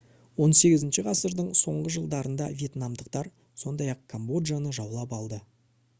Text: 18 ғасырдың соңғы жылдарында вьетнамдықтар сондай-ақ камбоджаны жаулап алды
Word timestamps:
18 0.43 0.97
ғасырдың 1.07 1.51
соңғы 1.59 1.93
жылдарында 1.97 2.47
вьетнамдықтар 2.63 3.29
сондай-ақ 3.65 4.05
камбоджаны 4.15 4.77
жаулап 4.79 5.19
алды 5.21 5.41